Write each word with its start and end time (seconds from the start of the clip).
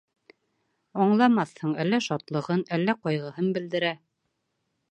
Аңламаҫһың, 1.03 1.75
әллә 1.83 1.99
шатлығын, 2.07 2.63
әллә 2.79 2.95
ҡайғыһын 3.05 3.53
белдерә. 3.59 3.93